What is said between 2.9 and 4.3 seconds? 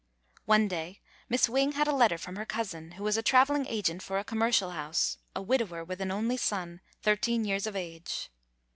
who was a traveling agent for a